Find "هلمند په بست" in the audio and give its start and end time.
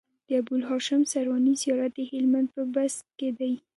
2.11-2.99